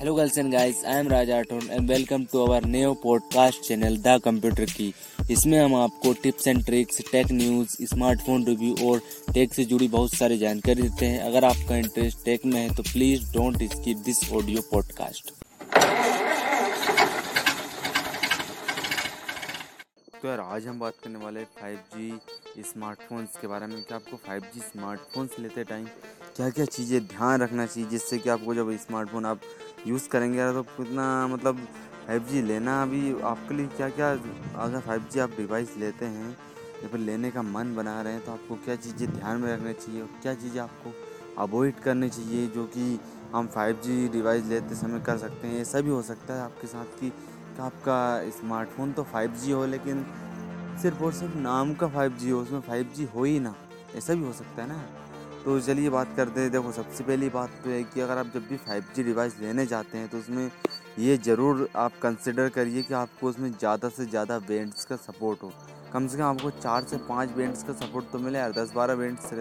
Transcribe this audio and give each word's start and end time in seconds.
Hello 0.00 0.14
girls 0.16 0.38
and 0.38 0.50
guys, 0.50 0.82
I 0.82 0.92
am 0.98 1.08
Raj 1.08 1.28
Athon 1.28 1.68
and 1.68 1.86
welcome 1.86 2.24
to 2.28 2.44
our 2.44 2.60
new 2.74 2.92
podcast 3.00 3.66
channel 3.66 3.96
the 4.06 4.20
computer 4.24 4.70
की 4.76 4.86
इसमें 5.30 5.58
हम 5.58 5.74
आपको 5.76 6.12
tips 6.22 6.46
and 6.48 6.64
tricks 6.66 7.00
tech 7.10 7.32
news 7.32 7.74
smartphone 7.90 8.46
review 8.46 8.74
और 8.90 9.00
tech 9.34 9.54
से 9.54 9.64
जुड़ी 9.72 9.88
बहुत 9.96 10.14
सारी 10.14 10.38
जानकारी 10.38 10.82
देते 10.82 11.06
हैं। 11.06 11.20
अगर 11.22 11.44
आपका 11.44 11.76
इंटरेस्ट 11.76 12.24
टेक 12.24 12.46
में 12.46 12.60
है 12.60 12.74
तो 12.76 12.82
please 12.92 13.30
don't 13.34 13.62
skip 13.72 13.98
this 14.06 14.22
audio 14.32 14.62
podcast 14.72 15.32
तो 20.22 20.28
यार 20.28 20.40
आज 20.40 20.66
हम 20.66 20.80
बात 20.80 20.94
करने 21.04 21.18
वाले 21.18 21.44
फाइव 21.60 21.78
जी 21.96 22.62
स्मार्टफोन्स 22.62 23.36
के 23.40 23.46
बारे 23.48 23.66
में। 23.66 23.80
कि 23.82 23.94
आपको 23.94 24.16
फाइव 24.26 24.42
जी 24.54 24.60
स्मार्टफोन्स 24.60 25.38
लेते 25.40 25.64
टाइम 25.64 25.84
क्या 26.36 26.48
क्या 26.56 26.64
चीज़ें 26.64 27.00
ध्यान 27.06 27.40
रखना 27.42 27.66
चाहिए 27.66 27.88
जिससे 27.90 28.18
कि 28.18 28.28
आपको 28.30 28.54
जब 28.54 28.76
स्मार्टफ़ोन 28.80 29.24
आप 29.26 29.40
यूज़ 29.86 30.08
करेंगे 30.08 30.38
यार 30.38 30.52
तो 30.52 30.62
कितना 30.62 31.26
मतलब 31.26 31.58
फाइव 32.06 32.24
जी 32.24 32.42
लेना 32.42 32.82
अभी 32.82 33.20
आपके 33.22 33.54
लिए 33.54 33.66
क्या 33.66 33.88
क्या 33.88 34.10
अगर 34.10 34.80
फाइव 34.80 35.04
जी 35.12 35.20
आप 35.20 35.30
डिवाइस 35.36 35.76
लेते 35.78 36.04
हैं? 36.06 36.30
या 36.82 36.88
फिर 36.88 37.00
लेने 37.00 37.30
का 37.30 37.42
मन 37.42 37.74
बना 37.76 38.00
रहे 38.02 38.12
हैं 38.12 38.24
तो 38.24 38.32
आपको 38.32 38.54
क्या 38.64 38.76
चीज़ें 38.76 39.10
ध्यान 39.12 39.40
में 39.40 39.52
रखना 39.52 39.72
चाहिए? 39.72 40.00
और 40.02 40.08
क्या 40.22 40.34
चीज़ें 40.34 40.60
आपको 40.60 40.92
अवॉइड 41.42 41.80
करनी 41.80 42.08
चाहिए, 42.08 42.46
जो 42.46 42.64
कि 42.66 42.98
हम 43.32 43.46
फाइव 43.46 43.80
जी 43.84 44.08
डिवाइस 44.08 44.44
लेते 44.44 44.74
समय 44.74 45.00
कर 45.00 45.18
सकते 45.18 45.46
हैं? 45.46 45.60
ऐसा 45.60 45.80
भी 45.80 45.90
हो 45.90 46.02
सकता 46.02 46.34
है 46.34 46.40
आपके 46.40 46.66
साथ 46.66 47.00
कि 47.00 47.12
आपका 47.60 48.30
स्मार्टफ़ोन 48.30 48.92
तो 48.92 49.02
5G 49.14 49.52
हो, 49.52 49.64
लेकिन 49.66 50.04
सिर्फ़ 50.82 51.02
और 51.04 51.12
सिर्फ़ 51.12 51.36
नाम 51.36 51.74
का 51.74 51.86
5G 51.88 52.30
हो, 52.30 52.40
उसमें 52.40 52.60
5G 52.60 53.06
हो 53.14 53.24
ही 53.24 53.38
ना। 53.40 53.54
ऐसा 53.96 54.14
भी 54.14 54.24
हो 54.24 54.32
सकता 54.32 54.62
है 54.62 54.68
ना? 54.68 54.82
तो 55.44 55.60
चलिए 55.60 55.90
बात 55.90 56.08
करते 56.16 56.40
हैं। 56.40 56.50
देखो, 56.52 56.72
सबसे 56.72 57.04
पहली 57.04 57.28
बात 57.30 57.50
तो 57.64 57.70
है 57.70 57.82
कि 57.84 58.00
अगर 58.00 58.18
आप 58.18 58.26
जब 58.34 58.48
भी 58.48 58.56
5G 58.58 59.02
डिवाइस 59.04 59.38
लेने 59.40 59.66
जाते 59.66 59.98
हैं 59.98 60.08
तो 60.08 60.18
उसमें 60.18 60.50
ये 60.98 61.16
ज़रूर 61.18 61.68
आप 61.76 61.92
कंसिडर 62.02 62.48
करिए 62.50 62.82
कि 62.82 62.94
आपको 62.94 63.28
उसमें 63.28 63.50
ज़्यादा 63.50 63.88
से 63.88 64.06
ज़्यादा 64.06 64.38
बैंड्स 64.40 64.84
का 64.84 64.96
सपोर्ट 64.98 65.42
हो। 65.42 65.52
कम 65.92 66.06
से 66.06 66.16
कम 66.18 66.24
आपको 66.24 66.50
चार 66.52 66.84
से 66.84 66.96
पाँच 67.08 67.30
बैंड्स 67.36 67.62
का 67.62 67.72
सपोर्ट 67.74 68.10
तो 68.12 68.18
मिले, 68.18 68.38
यार 68.38 68.52
दस 68.52 68.72
बारह 68.74 68.94
बैंड्स 68.96 69.32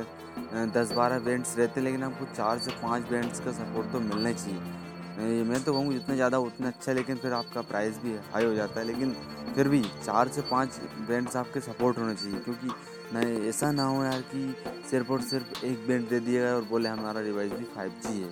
दस 0.73 0.91
बारह 0.93 1.19
बैंड्स 1.19 1.57
रहते 1.57 1.79
हैं, 1.79 1.85
लेकिन 1.85 2.03
आपको 2.03 2.25
चार 2.35 2.59
से 2.59 2.71
पाँच 2.81 3.09
बैंड्स 3.09 3.39
का 3.39 3.51
सपोर्ट 3.53 3.91
तो 3.91 3.99
मिलना 4.01 4.31
चाहिए। 4.33 4.88
मैं 5.19 5.63
तो 5.63 5.73
कहूँ 5.73 5.93
जितना 5.93 6.15
ज़्यादा 6.15 6.37
उतना 6.39 6.67
अच्छा 6.67 6.93
लेकिन 6.93 7.15
फिर 7.17 7.33
आपका 7.33 7.61
प्राइस 7.61 7.97
भी 8.03 8.15
हाई 8.33 8.45
हो 8.45 8.53
जाता 8.55 8.79
है। 8.79 8.85
लेकिन 8.87 9.15
फिर 9.55 9.67
भी 9.69 9.81
चार 10.05 10.27
से 10.27 10.41
पाँच 10.51 10.79
ब्रांड्स 11.07 11.35
आपके 11.35 11.59
सपोर्ट 11.61 11.97
होने 11.97 12.13
चाहिए, 12.15 12.39
क्योंकि 12.39 12.67
नहीं 13.13 13.47
ऐसा 13.49 13.71
ना 13.71 13.83
हो 13.85 14.03
यार 14.03 14.21
कि 14.33 14.55
सिर्फ़ 14.89 15.11
और 15.11 15.21
सिर्फ़ 15.21 15.65
एक 15.65 15.85
ब्रांड 15.87 16.07
दे 16.09 16.19
दिया 16.19 16.41
गया 16.41 16.55
और 16.55 16.63
बोले 16.69 16.89
हमारा 16.89 17.21
डिवाइस 17.21 17.51
भी 17.51 17.65
फाइव 17.75 17.93
जी 18.05 18.21
है। 18.21 18.29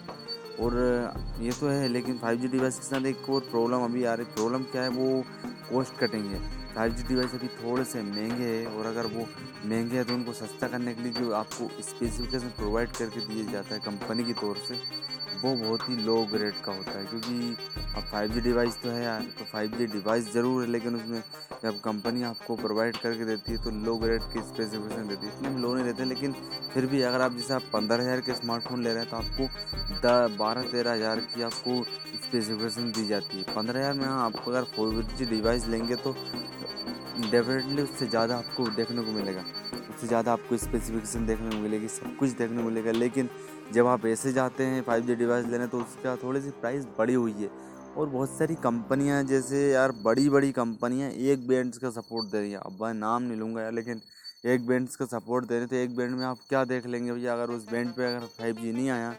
और 0.59 0.73
ये 1.41 1.51
तो 1.51 1.67
है, 1.67 1.87
लेकिन 1.87 2.17
फाइव 2.17 2.37
जी 2.39 2.47
डिवाइस 2.47 2.77
के 2.79 2.85
साथ 2.85 3.05
एक 3.05 3.29
और 3.29 3.41
प्रॉब्लम 3.51 3.83
अभी 3.85 4.03
आ 4.03 4.13
रही 4.13 4.25
प्रॉब्लम 4.35 4.63
क्या 4.71 4.83
है? 4.83 4.89
वो 4.89 5.23
कॉस्ट 5.71 5.97
कटिंग 5.99 6.25
है। 6.25 6.39
फाइव 6.75 6.93
जी 6.93 7.03
डिवाइस 7.03 7.33
अभी 7.33 7.47
थोड़े 7.57 7.83
से 7.85 8.01
महँगे 8.03 8.45
हैं, 8.45 8.65
और 8.67 8.85
अगर 8.85 9.05
वो 9.07 9.25
महँगे 9.65 9.97
हैं 9.97 10.05
तो 10.05 10.13
उनको 10.13 10.33
सस्ता 10.33 10.67
करने 10.67 10.93
के 10.93 11.03
लिए 11.03 11.11
जो 11.13 11.31
आपको 11.33 11.69
स्पेसिफिकेशन 11.81 12.49
प्रोवाइड 12.57 12.91
करके 12.91 13.19
दिया 13.27 13.51
जाता 13.51 13.75
है 13.75 13.81
कंपनी 13.81 14.23
की 14.23 14.33
तौर 14.35 14.57
से 14.67 14.79
वो 15.37 15.55
बहुत 15.57 15.89
ही 15.89 15.95
लो 16.05 16.15
ग्रेड 16.31 16.61
का 16.65 16.71
होता 16.73 16.91
है, 16.91 17.05
क्योंकि 17.05 17.55
अब 17.95 18.03
फाइव 18.03 18.31
जी 18.31 18.41
डिवाइस 18.41 18.81
तो 18.81 18.89
है 18.89 19.03
यार 19.03 19.21
तो 19.39 19.45
फाइव 19.45 19.77
जी 19.77 19.85
डिवाइस 19.87 20.33
ज़रूर 20.33 20.63
है, 20.63 20.69
लेकिन 20.71 20.95
उसमें 20.95 21.21
जब 21.63 21.79
कंपनी 21.81 22.23
आपको 22.23 22.55
प्रोवाइड 22.55 22.97
करके 22.97 23.25
देती 23.25 23.51
है 23.51 23.57
तो 23.63 23.71
लो 23.85 23.95
ग्रेड 23.97 24.21
की 24.33 24.41
स्पेसिफिकेशन 24.43 25.07
देती 25.07 25.27
है। 25.27 25.33
इतने 25.33 25.59
लो 25.61 25.73
नहीं 25.75 25.85
रहते 25.85 26.05
लेकिन 26.05 26.33
फिर 26.73 26.85
भी 26.85 27.01
अगर 27.03 27.21
आप 27.21 27.35
जैसे 27.35 27.53
आप 27.53 27.63
पंद्रह 27.73 28.03
हज़ार 28.03 28.21
के 28.21 28.33
स्मार्टफ़ोन 28.35 28.83
ले 28.83 28.93
रहे 28.93 29.03
हैं 29.03 29.09
तो 29.09 29.17
आपको 29.17 29.47
द 30.03 30.35
बारह, 30.39 30.61
तेरह 30.71 30.93
हज़ार 30.93 31.19
की 31.27 31.41
आपको 31.43 31.83
स्पेसिफिकेशन 31.83 32.91
दी 32.91 33.07
जाती 33.07 33.37
है। 33.37 33.43
पंद्रह 33.55 33.79
हज़ार 33.79 33.93
में 33.93 34.05
हाँ 34.05 34.25
आपको 34.25 34.51
अगर 34.51 34.63
फोर 34.75 35.03
जी 35.17 35.25
डिवाइस 35.27 35.67
लेंगे 35.67 35.95
तो 35.97 36.15
डेफिनेटली 37.21 37.81
उससे 37.81 38.07
ज़्यादा 38.07 38.37
आपको 38.37 38.67
देखने 38.71 39.03
को 39.03 39.11
मिलेगा। 39.11 39.43
उससे 39.89 40.07
ज़्यादा 40.07 40.33
आपको 40.33 40.57
स्पेसिफिकेशन 40.57 41.25
देखने 41.25 41.49
को 41.49 41.57
मिलेगी, 41.57 41.87
सब 41.89 42.15
कुछ 42.17 42.29
देखने 42.31 42.57
को 42.57 42.69
मिलेगा, 42.69 42.91
लेकिन 42.93 43.29
जब 43.73 43.87
आप 43.87 44.05
ऐसे 44.05 44.31
जाते 44.33 44.63
हैं 44.63 44.81
फाइव 44.83 45.05
जी 45.05 45.15
डिवाइस 45.15 45.45
लेने 45.45 45.67
तो 45.67 45.79
उसका 45.79 46.15
थोड़ी 46.15 46.41
सी 46.41 46.49
प्राइस 46.51 46.85
बढ़ी 46.97 47.13
हुई 47.13 47.33
है। 47.33 47.49
और 47.97 48.07
बहुत 48.07 48.29
सारी 48.29 48.55
कंपनियाँ 48.55 49.23
जैसे 49.23 49.69
यार 49.71 49.91
बड़ी 50.03 50.29
बड़ी 50.29 50.51
कंपनियाँ 50.51 51.09
एक 51.09 51.47
बैंड्स 51.47 51.77
का 51.77 51.89
सपोर्ट 51.91 52.31
दे 52.31 52.39
रही 52.39 52.51
हैं। 52.51 52.59
अब 52.59 52.83
मैं 52.83 52.93
नाम 52.93 53.23
नहीं 53.23 53.37
लूँगा 53.39 53.61
यार, 53.61 53.71
लेकिन 53.71 54.01
एक 54.45 54.67
बैंड्स 54.67 54.95
का 54.95 55.05
सपोर्ट 55.07 55.45
दे 55.45 55.53
रहे 55.53 55.59
हैं 55.59 55.69
तो 55.69 55.75
एक 55.75 55.95
बैंड 55.95 56.15
में 56.15 56.25
आप 56.25 56.37
क्या 56.49 56.63
देख 56.65 56.85
लेंगे 56.85 57.11
भैया? 57.11 57.33
अगर 57.33 57.53
उस 57.53 57.69
बैंड 57.71 57.93
पे 57.93 58.05
अगर 58.05 58.25
फाइव 58.37 58.55
जी 58.55 58.71
नहीं 58.73 58.89
आया 58.89 59.15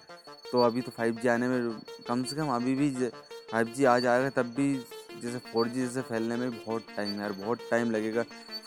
तो 0.53 0.63
अभी 0.63 0.81
तो 0.81 0.91
फाइव 0.91 1.19
जी 1.23 1.29
आने 1.29 1.49
में 1.49 1.71
कम 2.09 2.23
से 2.25 2.37
कम 2.37 2.49
अभी 2.51 2.75
भी 2.75 2.91
फाइव 3.53 3.73
जी 3.77 3.85
आ 3.85 3.99
जाएगा, 3.99 4.31
तब 4.33 4.55
भी 4.57 4.75
जैसे 5.23 5.39
फोर 5.53 5.69
जी 5.69 5.81
जैसे 5.81 6.03
फैलने 6.03 6.37
में 6.37 6.51
बहुत 6.53 6.87
टाइम 6.97 7.11
है 7.11 7.21
यार, 7.21 7.33
बहुत 7.35 7.59
टाइम 7.71 7.91
लगेगा 7.91 8.23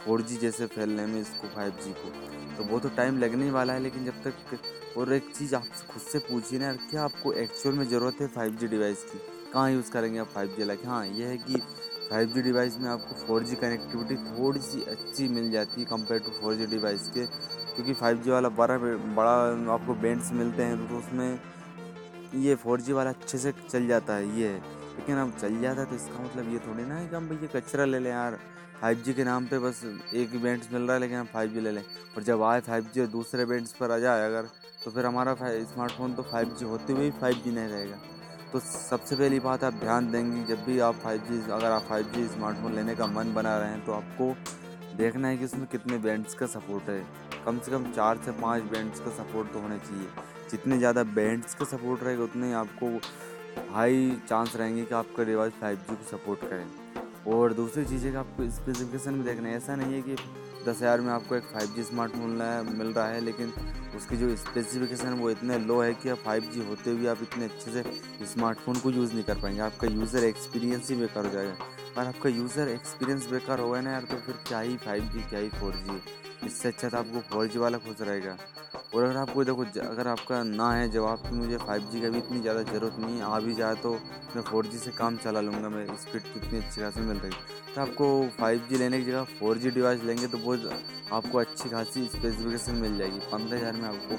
फोर 0.05 0.21
जी 0.21 0.37
जैसे 0.37 0.65
फैलने 0.67 1.05
में 1.05 1.19
इसको 1.21 1.47
फाइव 1.47 1.71
जी 1.83 1.93
को। 1.93 2.39
तो 2.57 2.63
वो 2.63 2.79
तो 2.79 2.89
टाइम 2.97 3.19
लगने 3.19 3.45
ही 3.45 3.51
वाला 3.51 3.73
है, 3.73 3.79
लेकिन 3.79 4.05
जब 4.05 4.23
तक 4.23 4.97
और 4.97 5.13
एक 5.13 5.29
चीज़ 5.35 5.55
आपसे 5.55 5.85
खुद 5.87 6.01
से 6.03 6.19
पूछिए 6.21 6.59
ना 6.59 6.73
क्या 6.81 7.03
आपको 7.03 7.33
एक्चुअल 7.35 7.75
में 7.75 7.85
ज़रूरत 7.89 8.21
है 8.21 8.27
फाइव 8.29 8.55
जी 8.55 8.67
डिवाइस 8.67 9.03
की? 9.03 9.19
कहाँ 9.53 9.71
यूज़ 9.71 9.91
करेंगे 9.91 10.19
आप 10.19 10.27
फाइव 10.27 10.55
जी 10.57 10.65
लाइक 10.65 10.81
हाँ 10.85 11.05
ये 11.07 11.25
है 11.25 11.37
कि 11.37 11.61
फाइव 12.09 12.31
जी 12.33 12.41
डिवाइस 12.41 12.77
में 12.79 12.89
आपको 12.89 13.15
फोर 13.17 13.43
जी 13.43 13.55
कनेक्टिविटी 13.55 14.15
थोड़ी 14.17 14.59
सी 14.61 14.81
अच्छी 14.91 15.27
मिल 15.29 15.51
जाती 15.51 15.81
है 15.81 15.85
compare 15.87 16.21
to 16.21 16.31
four 16.31 16.55
G 16.55 16.65
device 16.67 17.07
के, 17.09 17.25
क्योंकि 17.75 17.93
फाइव 17.93 18.21
जी 18.23 18.31
वाला 18.31 18.49
बड़ा 18.51 18.77
बड़ा 18.77 19.31
आपको 19.73 19.93
बैंड्स 20.01 20.31
मिलते 20.33 20.63
हैं 20.63 20.87
तो 20.87 20.97
उसमें 20.97 21.39
ये 22.41 22.55
फोर 22.55 22.81
जी 22.81 22.93
वाला 22.93 23.09
अच्छे 23.09 23.37
से 23.37 23.51
चल 23.69 23.87
जाता 23.87 24.15
है, 24.15 24.39
ये। 24.39 24.53
लेकिन 24.91 25.17
अब 25.17 25.31
चल 25.41 25.61
जाता 25.61 25.81
है 25.81 25.87
तो 25.87 25.95
इसका 25.95 26.23
मतलब 26.23 26.51
ये 26.53 26.59
थोड़ी 26.59 26.83
ना 26.83 26.95
है 26.95 27.07
कि 27.07 27.15
हम 27.15 27.27
भैया 27.29 27.59
कचरा 27.59 27.85
ले 27.85 27.99
लें 27.99 28.11
यार। 28.11 28.39
फाइव 28.81 29.01
जी 29.05 29.13
के 29.13 29.23
नाम 29.23 29.45
पे 29.47 29.57
बस 29.59 29.81
एक 30.13 30.41
बैंड्स 30.43 30.71
मिल 30.73 30.81
रहा 30.81 30.93
है, 30.93 30.99
लेकिन 30.99 31.17
हम 31.17 31.25
फाइव 31.33 31.49
जी 31.49 31.61
ले 31.61 31.71
लें। 31.71 31.83
और 32.15 32.23
जब 32.23 32.43
आए 32.43 32.61
फाइव 32.61 32.85
जी 32.93 33.01
और 33.01 33.07
दूसरे 33.09 33.45
बैंड्स 33.45 33.73
पर 33.73 33.91
आ 33.91 33.97
जाए 33.99 34.25
अगर 34.25 34.47
तो 34.83 34.91
फिर 34.91 35.05
हमारा 35.05 35.35
स्मार्टफ़ोन 35.35 36.13
तो 36.13 36.23
फाइव 36.23 36.55
जी 36.59 36.65
होते 36.65 36.93
हुए 36.93 37.03
ही 37.03 37.11
फाइव 37.19 37.41
जी 37.43 37.51
नहीं 37.51 37.67
रहेगा। 37.67 37.97
तो 38.53 38.59
सबसे 38.59 39.15
पहली 39.15 39.39
बात 39.39 39.63
आप 39.63 39.73
ध्यान 39.75 40.11
देंगे, 40.11 40.43
जब 40.45 40.63
भी 40.65 40.79
आप 40.79 40.95
फाइव 41.03 41.21
जी, 41.29 41.39
अगर 41.41 41.65
आप 41.67 41.85
फाइव 41.89 42.11
जी 42.15 42.27
स्मार्टफ़ोन 42.29 42.75
लेने 42.75 42.95
का 42.95 43.07
मन 43.07 43.33
बना 43.33 43.57
रहे 43.57 43.69
हैं 43.69 43.85
तो 43.85 43.91
आपको 43.91 44.33
देखना 44.97 45.27
है 45.27 45.37
कि 45.37 45.45
उसमें 45.45 45.65
कितने 45.67 45.97
बैंड्स 45.99 46.33
का 46.33 46.45
सपोर्ट 46.47 46.89
है। 46.89 47.03
कम 47.45 47.59
से 47.59 47.71
कम 47.71 47.91
चार 47.91 48.21
से 48.25 48.31
पाँच 48.41 48.63
बैंड्स 48.71 48.99
का 48.99 49.11
सपोर्ट 49.13 49.53
तो 49.53 49.59
होना 49.59 49.77
चाहिए। 49.79 50.07
जितने 50.51 50.77
ज़्यादा 50.77 51.03
बैंड्स 51.15 51.55
का 51.55 51.65
सपोर्ट 51.67 52.03
रहेगा, 52.03 52.23
उतने 52.23 52.53
आपको 52.55 52.87
हाई 53.73 54.21
चांस 54.29 54.55
रहेंगे 54.55 54.85
कि 54.85 54.95
आपका 54.95 55.23
डिवाइस 55.23 55.53
फाइव 55.61 55.77
जी 55.79 55.95
को 55.95 56.17
सपोर्ट 56.17 56.49
करें। 56.49 56.65
और 57.27 57.53
दूसरी 57.53 57.83
चीज़ 57.85 58.05
है 58.07 58.15
आपको 58.17 58.49
स्पेसिफिकेशन 58.51 59.13
में 59.13 59.25
देखना 59.25 59.49
है 59.49 59.55
ऐसा 59.57 59.75
नहीं 59.75 59.93
है 59.93 60.01
कि 60.01 60.15
दस 60.65 60.77
हज़ार 60.77 61.01
में 61.01 61.11
आपको 61.11 61.35
एक 61.35 61.43
फाइव 61.43 61.73
जी 61.75 61.83
स्मार्टफ़ोन 61.83 62.75
मिल 62.77 62.87
रहा 62.87 63.07
है, 63.07 63.19
लेकिन 63.21 63.53
उसकी 63.97 64.17
जो 64.17 64.35
स्पेसिफिकेशन 64.37 65.13
वो 65.19 65.29
इतने 65.29 65.57
लो 65.59 65.79
है 65.81 65.93
कि 65.93 66.09
आप 66.09 66.17
फाइव 66.25 66.49
जी 66.53 66.65
होते 66.65 66.91
हुए 66.91 67.07
आप 67.07 67.21
इतने 67.23 67.45
अच्छे 67.45 67.71
से 67.71 67.83
स्मार्टफ़ोन 68.27 68.79
को 68.79 68.91
यूज़ 68.91 69.13
नहीं 69.13 69.23
कर 69.23 69.41
पाएँगे। 69.41 69.61
आपका 69.61 69.87
यूज़र 69.87 70.23
एक्सपीरियंस 70.23 70.89
ही 70.89 70.95
बेकार 70.95 71.25
हो 71.25 71.31
जाएगा। 71.31 71.55
और 71.97 72.05
आपका 72.05 72.29
यूज़र 72.29 72.69
एक्सपीरियंस 72.69 73.29
बेकार 73.31 73.59
होगा 73.59 73.81
ना 73.81 73.91
यार 73.91 74.03
तो 74.11 74.17
फिर 74.25 74.35
क्या 74.47 74.59
ही 74.59 74.77
फाइव 74.77 75.09
जी 75.13 75.21
क्या 75.29 75.39
ही 75.39 75.49
फोर 75.51 75.73
जी 75.79 76.01
इससे 76.47 76.67
अच्छा 76.69 76.89
तो 76.89 76.97
आपको 76.97 77.19
फोर 77.31 77.47
जी 77.47 77.59
वाला 77.59 77.77
खुश 77.77 78.01
रहेगा। 78.01 78.37
और 78.91 79.03
अगर 79.03 79.17
आपको 79.17 79.43
देखो 79.43 79.65
अगर 79.81 80.07
आपका 80.07 80.41
ना 80.43 80.71
है 80.73 80.89
जवाब 80.91 81.19
कि 81.19 81.35
मुझे 81.35 81.57
फाइव 81.57 81.81
जी 81.91 82.01
का 82.01 82.09
भी 82.09 82.17
इतनी 82.17 82.39
ज़्यादा 82.41 82.61
ज़रूरत 82.63 82.95
नहीं 82.99 83.17
है, 83.17 83.23
आ 83.23 83.39
भी 83.39 83.53
जाए 83.55 83.75
तो 83.75 83.91
मैं 84.35 84.41
फोर 84.43 84.65
जी 84.65 84.77
से 84.77 84.91
काम 84.91 85.17
चला 85.17 85.41
लूँगा 85.41 85.69
मैं 85.69 85.85
स्पीड 85.97 86.21
कितनी 86.23 86.59
अच्छी 86.59 86.81
खासी 86.81 87.01
मिल 87.01 87.17
रही। 87.17 87.31
तो 87.75 87.81
आपको 87.81 88.07
फाइव 88.39 88.65
जी 88.69 88.77
लेने 88.77 88.99
की 88.99 89.05
जगह 89.05 89.23
फोर 89.39 89.57
जी 89.57 89.71
डिवाइस 89.71 90.03
लेंगे 90.03 90.27
तो 90.27 90.37
बहुत 90.37 90.69
आपको 91.13 91.37
अच्छी 91.37 91.69
खासी 91.69 92.05
स्पेसिफिकेशन 92.07 92.75
मिल 92.77 92.97
जाएगी। 92.97 93.19
पंद्रह 93.31 93.57
हज़ार 93.57 93.73
में 93.73 93.87
आपको 93.89 94.17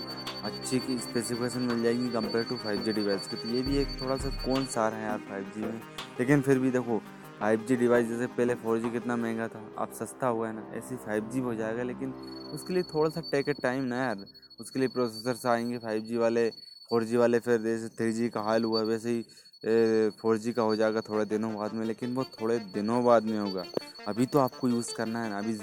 अच्छी 0.48 0.78
की 0.78 0.98
स्पेसिफिकेशन 1.00 1.60
मिल 1.62 1.82
जाएगी 1.82 2.08
compare 2.10 2.44
to 2.44 2.56
five 2.64 2.82
G 2.84 2.92
device 2.92 3.26
के। 3.26 3.36
तो 3.36 3.48
ये 3.48 3.62
भी 3.62 3.76
एक 3.78 4.00
थोड़ा 4.00 4.16
सा 4.16 4.30
कौन 4.44 4.64
सा 4.64 4.70
सार 4.72 4.94
है 4.94 5.02
यार 5.02 5.18
फाइव 5.28 5.52
जी 5.54 5.60
में? 5.62 5.80
लेकिन 6.20 6.40
फिर 6.40 6.58
भी 6.58 6.70
देखो 6.70 7.00
फाइव 7.42 7.64
जी 7.68 7.76
डिवाइस 7.76 8.06
जैसे 8.06 8.26
पहले 8.28 8.54
फोर 8.54 8.78
जी 8.78 8.90
कितना 8.90 9.14
महँगा 9.16 9.46
था, 9.48 9.60
अब 9.78 9.92
सस्ता 9.92 10.26
हुआ 10.26 10.48
है 10.48 10.54
ना। 10.54 10.66
ऐसे 10.74 10.96
फाइव 10.96 11.28
जी 11.30 11.40
हो 11.40 11.54
जाएगा, 11.54 11.82
लेकिन 11.82 12.12
उसके 12.54 12.74
लिए 12.74 12.82
थोड़ा 12.82 13.08
सा 13.10 13.20
टेक 13.30 13.48
टाइम 13.62 13.84
ना 13.84 13.96
यार। 13.96 14.24
उसके 14.60 14.78
लिए 14.78 14.88
प्रोसेसर्स 14.88 15.44
आएँगे 15.46 15.78
फाइव 15.78 16.02
जी 16.02 16.16
वाले 16.16 16.48
फोर 16.90 17.04
जी 17.04 17.16
वाले, 17.16 17.38
फिर 17.38 17.60
जैसे 17.62 17.88
थ्री 17.88 18.12
जी 18.12 18.28
का 18.28 18.40
हाल 18.40 18.64
हुआ, 18.64 18.82
वैसे 18.82 19.10
ही 19.10 20.10
फोर 20.20 20.38
जी 20.38 20.52
का 20.52 20.62
हो 20.62 20.76
जाएगा 20.76 21.00
थोड़े 21.00 21.24
दिनों 21.24 21.54
बाद 21.54 21.74
में, 21.74 21.84
लेकिन 21.86 22.14
वो 22.14 22.24
थोड़े 22.40 22.58
दिनों 22.74 23.04
बाद 23.04 23.24
में 23.24 23.38
होगा। 23.38 23.64
अभी 24.08 24.26
तो 24.26 24.38
आपको 24.38 24.68
यूज़ 24.68 24.94
करना 24.94 25.22
है 25.24 25.30
ना, 25.30 25.38
अभी 25.38 25.58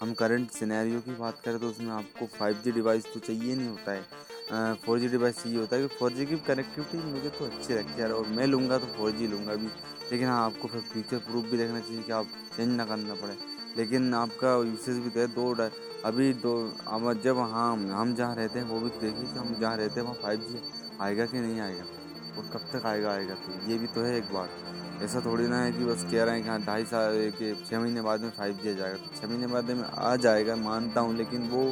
हम 0.00 0.12
करंट 0.14 0.50
सिनेरियो 0.50 1.00
की 1.00 1.14
बात 1.14 1.40
करें 1.44 1.58
तो 1.58 1.68
उसमें 1.68 1.92
आपको 1.92 2.26
फाइव 2.38 2.60
जी 2.64 2.72
डिवाइस 2.72 3.12
तो 3.14 3.20
चाहिए 3.20 3.54
नहीं 3.54 3.68
होता 3.68 3.92
है। 3.92 4.04
फोर 4.84 4.98
जी 4.98 5.08
डिवाइस 5.08 5.42
चाहिए 5.42 5.58
होता 5.58 5.76
है 5.76 5.82
कि 5.82 5.96
फोर 5.96 6.12
जी 6.12 6.24
की 6.26 6.36
कनेक्टिविटी 6.46 6.98
मुझे 7.10 7.28
तो 7.28 7.44
अच्छी 7.44 7.74
लगती 7.74 8.02
है 8.02 8.12
और 8.12 8.26
मैं 8.28 8.46
लूँगा 8.46 8.78
तो 8.78 8.86
फोर 8.96 9.10
जी 9.10 9.26
लूँगा 9.26 9.52
अभी 9.52 9.68
लेकिन 10.12 10.28
हाँ 10.28 10.44
आपको 10.44 10.68
फिर 10.68 10.80
फ्यूचर 10.82 11.18
प्रूफ 11.26 11.44
भी 11.44 11.58
देखना 11.58 11.80
चाहिए 11.80 12.02
कि 12.02 12.12
आप 12.12 12.26
चेंज 12.56 12.68
ना 12.68 12.84
करना 12.84 13.14
पड़े। 13.14 13.36
लेकिन 13.76 14.14
आपका 14.14 14.54
यूसेज 14.64 14.96
भी 14.98 15.10
तो 15.10 15.20
है, 15.20 15.26
दो 15.26 15.70
अभी 16.04 16.32
दो, 16.34 16.54
अब 16.88 17.20
जब 17.24 17.38
हाँ 17.38 17.76
हम 17.76 18.14
जहाँ 18.14 18.34
रहते 18.36 18.58
हैं 18.58 18.66
वो 18.66 18.80
भी 18.80 18.88
देखिए 18.90 19.32
कि 19.32 19.38
हम 19.38 19.54
जहाँ 19.60 19.76
रहते 19.76 20.00
हैं 20.00 20.06
वहाँ 20.06 20.18
फाइव 20.22 20.40
जी 20.40 20.58
आएगा 21.00 21.26
कि 21.26 21.38
नहीं 21.38 21.60
आएगा? 21.60 21.84
और 22.38 22.50
कब 22.52 22.66
तक 22.72 22.86
आएगा 22.86 23.12
आएगा 23.12 23.34
तो? 23.34 23.70
ये 23.70 23.78
भी 23.78 23.86
तो 23.86 24.02
है 24.02 24.16
एक 24.18 24.32
बात। 24.34 25.02
ऐसा 25.02 25.20
थोड़ी 25.26 25.46
ना 25.48 25.62
है 25.62 25.72
कि 25.72 25.84
बस 25.84 26.04
कह 26.10 26.24
रहे 26.24 26.34
हैं 26.34 26.42
कि 26.42 26.48
हाँ 26.48 26.60
ढाई 26.62 26.84
साल 26.84 27.30
के 27.38 27.54
छः 27.64 27.78
महीने 27.78 28.02
बाद 28.02 28.20
में 28.20 28.30
फाइव 28.30 28.58
जी 28.62 28.70
आ 28.70 28.72
जाएगा। 28.72 28.96
तो 28.96 29.20
छः 29.20 29.28
महीने 29.28 29.46
बाद 29.46 29.70
में 29.70 29.84
आ 29.84 30.14
जाएगा, 30.16 30.56
मानता 30.56 31.00
हूँ, 31.00 31.16
लेकिन 31.16 31.48
वो 31.48 31.62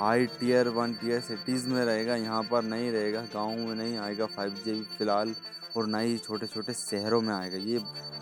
high 0.00 0.26
tier 0.40 0.68
one 0.70 0.92
tier 0.94 1.20
cities 1.20 1.66
में 1.68 1.84
रहेगा, 1.84 2.14
यहाँ 2.16 2.42
पर 2.42 2.62
नहीं 2.64 2.90
रहेगा, 2.92 3.20
गाँव 3.34 3.56
में 3.58 3.74
नहीं 3.74 3.96
आएगा, 3.98 4.26
फाइव 4.26 4.54
जी 4.64 4.80
फ़िलहाल 4.98 5.34
और 5.76 5.86
ना 5.86 5.98
ही 5.98 6.16
छोटे 6.18 6.46
छोटे 6.46 6.72
शहरों 6.74 7.20
में 7.20 7.32
आएगा। 7.34 7.58
ये 7.60 7.78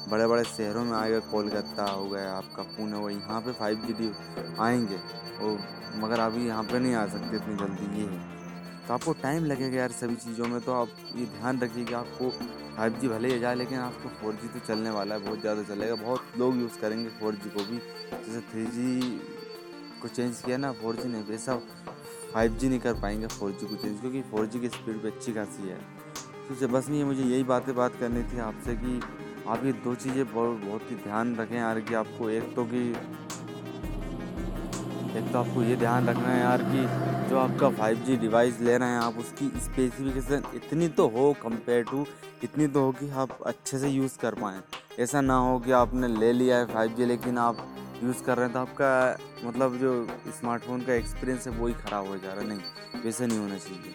बड़े 0.08 0.26
बड़े 0.26 0.42
शहरों 0.46 0.84
में 0.84 0.96
आएगा, 0.98 1.18
कोलकाता 1.30 1.84
हो 1.84 2.08
गया, 2.10 2.32
आपका 2.32 2.62
पुणे 2.62 2.96
हो 2.96 3.04
गया, 3.04 3.18
यहाँ 3.18 3.40
पे 3.40 3.52
फाइव 3.52 3.86
जी 3.88 4.10
आएँगे। 4.60 4.98
और 5.38 5.58
मगर 5.96 6.20
अभी 6.20 6.46
यहाँ 6.46 6.64
पे 6.64 6.78
नहीं 6.78 6.94
आ 6.94 7.06
सकते 7.08 7.36
इतनी 7.36 7.56
जल्दी, 7.56 8.00
ये 8.00 8.36
तो 8.88 8.94
आपको 8.94 9.12
टाइम 9.22 9.44
लगेगा 9.44 9.76
यार 9.76 9.92
सभी 9.92 10.14
चीज़ों 10.16 10.46
में 10.48 10.60
तो 10.60 10.72
आप 10.72 10.88
ये 11.16 11.24
ध्यान 11.38 11.60
रखिए 11.60 11.84
कि 11.84 11.94
आपको 11.94 12.30
फाइव 12.76 12.98
जी 13.00 13.08
भले 13.08 13.32
ही 13.32 13.38
जाए, 13.40 13.54
लेकिन 13.54 13.78
आपको 13.78 14.08
फोर 14.20 14.34
जी 14.34 14.48
तो 14.48 14.66
चलने 14.66 14.90
वाला 14.90 15.14
है, 15.14 15.24
बहुत 15.24 15.40
ज़्यादा 15.40 15.62
चलेगा। 15.64 15.94
बहुत 15.96 16.38
लोग 16.38 16.60
यूज़ 16.60 16.80
करेंगे 16.80 17.08
फोर 17.20 17.34
जी 17.34 17.50
को 17.50 17.64
भी, 17.64 17.78
जैसे 17.78 18.40
थ्री 18.52 18.64
जी 18.68 19.20
को 20.02 20.08
चेंज 20.08 20.42
किया 20.46 20.56
ना 20.56 20.72
फोर 20.72 20.96
जी 20.96 21.08
नहीं 21.08 21.22
वैसा 21.22 21.54
फाइव 22.32 22.56
जी 22.56 22.68
नहीं 22.68 22.80
कर 22.80 22.94
पाएँगे 22.94 23.26
फोर 23.26 23.50
जी 23.50 23.66
को 23.66 23.76
चेंज 23.76 24.00
क्योंकि 24.00 24.22
फोर 24.22 24.46
जी 24.46 24.60
की 24.60 24.68
स्पीड 24.68 25.02
भी 25.02 25.08
अच्छी 25.08 25.32
खासी 25.32 25.68
है। 25.68 25.78
तो 26.50 26.68
बस 26.68 26.88
नहीं 26.88 27.04
मुझे 27.04 27.22
यही 27.22 27.44
बातें 27.44 27.74
बात 27.76 27.96
करनी 28.00 28.22
थी 28.22 28.38
आपसे 28.40 28.74
कि 28.76 29.00
आप 29.48 29.64
ये 29.64 29.72
दो 29.84 29.94
चीज़ें 29.94 30.24
बहुत 30.24 30.60
बहुत 30.60 30.90
ही 30.90 30.96
ध्यान 30.96 31.36
रखें 31.36 31.56
यार, 31.56 31.80
कि 31.80 31.94
आपको 31.94 32.30
एक 32.30 32.54
तो 32.56 32.64
कि, 32.64 32.88
एक 35.18 35.32
तो 35.32 35.38
आपको 35.38 35.62
ये 35.62 35.76
ध्यान 35.76 36.08
रखना 36.08 36.28
है 36.28 36.40
यार 36.40 36.62
कि 36.62 37.28
जो 37.28 37.38
आपका 37.38 37.68
5G 37.78 38.16
डिवाइस 38.20 38.60
ले 38.60 38.76
रहे 38.78 38.88
हैं 38.88 38.98
आप, 38.98 39.18
उसकी 39.18 39.48
स्पेसिफिकेशन 39.60 40.42
इतनी 40.54 40.88
तो 40.88 41.08
हो 41.08 41.32
कंपेयर 41.42 41.82
टू 41.84 42.06
इतनी 42.44 42.66
तो 42.66 42.80
हो 42.80 42.92
कि 42.92 43.08
आप 43.10 43.38
अच्छे 43.46 43.78
से 43.78 43.88
यूज़ 43.88 44.18
कर 44.18 44.34
पाएँ। 44.34 44.60
ऐसा 45.00 45.20
ना 45.20 45.36
हो 45.38 45.58
कि 45.58 45.72
आपने 45.72 46.08
ले 46.08 46.32
लिया 46.32 46.58
है 46.58 46.66
5G 46.66 47.06
लेकिन 47.06 47.38
आप 47.38 47.66
यूज़ 48.02 48.22
कर 48.24 48.36
रहे 48.36 48.46
हैं 48.46 48.52
तो 48.54 48.60
आपका 48.60 48.90
मतलब 49.44 49.76
जो 49.78 49.92
स्मार्टफ़ोन 50.38 50.82
का 50.82 50.94
एक्सपीरियंस 50.94 51.46
है 51.46 51.52
वो 51.54 51.66
ही 51.66 51.74
ख़राब 51.76 52.06
हो 52.06 52.16
जा 52.16 52.32
रहा 52.32 52.42
है। 52.42 52.48
नहीं, 52.48 53.02
वैसे 53.04 53.26
नहीं 53.26 53.38
होना 53.38 53.58
चाहिए। 53.58 53.94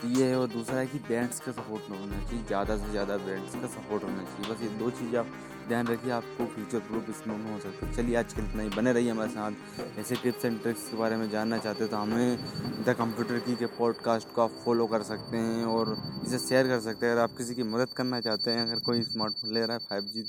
तो 0.00 0.08
ये 0.10 0.26
है, 0.26 0.36
और 0.38 0.46
दूसरा 0.48 0.76
है 0.76 0.86
कि 0.86 0.98
बैंड्स 1.08 1.40
का 1.40 1.52
सपोर्ट 1.52 1.90
होना 1.90 2.18
चाहिए, 2.18 2.44
ज़्यादा 2.46 2.76
से 2.76 2.90
ज़्यादा 2.90 3.16
बैंड्स 3.18 3.54
का 3.54 3.66
सपोर्ट 3.68 4.04
होना 4.04 4.22
चाहिए। 4.22 4.52
बस 4.52 4.62
ये 4.62 4.68
दो 4.78 4.90
चीज़ें 4.90 5.18
आप 5.18 5.32
ध्यान 5.68 5.86
रखिए, 5.86 6.10
आपको 6.12 6.46
फ्यूचर 6.46 6.78
प्रूफ 6.86 7.10
इसमें 7.10 7.52
हो 7.52 7.58
सकता 7.60 7.86
है। 7.86 7.92
चलिए 7.94 8.16
आज 8.16 8.32
कल 8.32 8.44
इतना 8.44 8.62
ही 8.62 8.68
बने 8.68 8.92
रहिए 8.92 9.10
हमारे 9.10 9.30
साथ। 9.30 9.98
ऐसे 9.98 10.16
टिप्स 10.22 10.44
एंड 10.44 10.60
ट्रिक्स 10.62 10.88
के 10.88 10.96
बारे 10.96 11.16
में 11.16 11.28
जानना 11.30 11.58
चाहते 11.58 11.86
तो 11.86 11.96
हमें 11.96 12.38
द 12.86 12.94
कंप्यूटर 12.98 13.38
की 13.38 13.56
के 13.56 13.66
पॉडकास्ट 13.78 14.34
को 14.34 14.42
आप 14.42 14.60
फॉलो 14.64 14.86
कर 14.86 15.02
सकते 15.04 15.36
हैं, 15.36 15.64
और 15.66 15.96
इसे 16.26 16.38
शेयर 16.38 16.68
कर 16.68 16.80
सकते 16.80 17.06
हैं। 17.06 17.12
अगर 17.12 17.22
आप 17.22 17.36
किसी 17.38 17.54
की 17.54 17.62
मदद 17.72 17.92
करना 17.96 18.20
चाहते 18.20 18.50
हैं, 18.50 18.66
अगर 18.66 18.80
कोई 18.86 19.02
स्मार्टफ़ोन 19.04 19.54
ले 19.54 19.66
रहा 19.66 19.76
है 19.76 19.88
फाइव 19.88 20.12
जी 20.14 20.22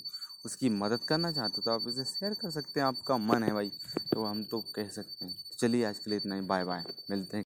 उसकी 0.46 0.70
मदद 0.70 1.00
करना 1.00 1.32
चाहते 1.32 1.54
हो 1.58 1.62
तो 1.62 1.72
आप 1.72 1.88
इसे 1.88 2.04
शेयर 2.06 2.34
कर 2.34 2.52
सकते 2.52 2.80
हैं। 2.80 2.88
आपका 2.88 3.18
मन 3.18 3.44
है 3.44 3.54
भाई 3.54 3.72
तो 4.12 4.26
हम 4.26 4.44
तो 4.44 4.60
कह 4.76 4.88
सकते 4.90 5.26
हैं। 5.26 5.36
चलिए 5.60 5.86
आज 5.86 6.00
के 6.00 6.10
लिए 6.10 6.20
इतना 6.20 6.36
ही। 6.36 6.42
बाय 6.42 6.64
बाय 6.64 6.84
मिलते 7.10 7.38
हैं। 7.38 7.46